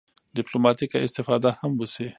[0.37, 2.07] ډیپلوماټیکه استفاده هم وشي.